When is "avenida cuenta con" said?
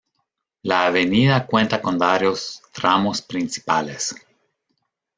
0.87-1.99